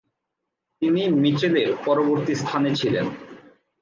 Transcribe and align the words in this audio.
তিনি 0.81 1.01
মিচেলের 1.21 1.69
পরবর্তী 1.85 2.33
স্থানে 2.35 2.69
ছিলেন। 2.75 3.05